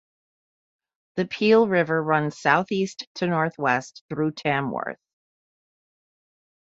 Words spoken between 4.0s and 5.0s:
through Tamworth.